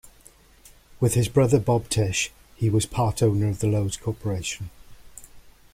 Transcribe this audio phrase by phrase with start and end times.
[0.99, 4.71] With his brother Bob Tisch, he was part owner of the Loews Corporation.